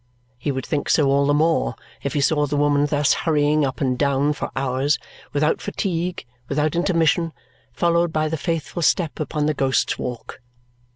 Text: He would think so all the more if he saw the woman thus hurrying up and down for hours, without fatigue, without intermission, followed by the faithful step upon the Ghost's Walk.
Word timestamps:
He 0.39 0.51
would 0.51 0.65
think 0.65 0.89
so 0.89 1.09
all 1.11 1.27
the 1.27 1.33
more 1.35 1.75
if 2.01 2.13
he 2.13 2.21
saw 2.21 2.47
the 2.47 2.57
woman 2.57 2.87
thus 2.87 3.13
hurrying 3.13 3.63
up 3.63 3.79
and 3.81 3.99
down 3.99 4.33
for 4.33 4.49
hours, 4.55 4.97
without 5.31 5.61
fatigue, 5.61 6.25
without 6.49 6.75
intermission, 6.75 7.33
followed 7.71 8.11
by 8.11 8.27
the 8.27 8.35
faithful 8.35 8.81
step 8.81 9.19
upon 9.19 9.45
the 9.45 9.53
Ghost's 9.53 9.99
Walk. 9.99 10.41